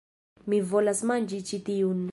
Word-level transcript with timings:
Mi 0.53 0.61
volas 0.71 1.03
manĝi 1.11 1.43
ĉi 1.51 1.63
tiun 1.71 2.05